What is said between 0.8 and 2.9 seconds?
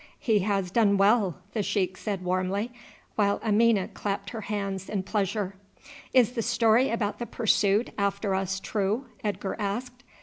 well," the sheik said warmly,